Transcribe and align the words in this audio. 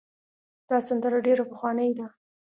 دا 0.69 0.77
سندره 0.87 1.19
ډېره 1.27 1.43
پخوانۍ 1.49 1.91
ده. 1.97 2.07